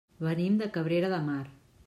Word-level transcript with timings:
Venim 0.27 0.55
de 0.61 0.69
Cabrera 0.79 1.13
de 1.13 1.21
Mar. 1.29 1.41